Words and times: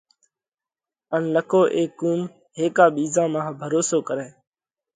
ان 1.13 1.23
نڪو 1.35 1.61
اي 1.75 1.83
قُوم 1.99 2.21
هيڪا 2.59 2.85
ٻِيزا 2.95 3.23
مانه 3.33 3.51
ڀروسو 3.61 3.97
ڪرئه۔ 4.07 4.27